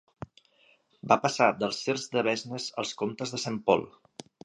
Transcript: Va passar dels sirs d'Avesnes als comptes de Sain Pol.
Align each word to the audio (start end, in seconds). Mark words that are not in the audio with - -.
Va 1.11 1.17
passar 1.27 1.51
dels 1.59 1.83
sirs 1.83 2.07
d'Avesnes 2.17 2.69
als 2.85 2.97
comptes 3.05 3.37
de 3.37 3.45
Sain 3.47 3.65
Pol. 3.71 3.91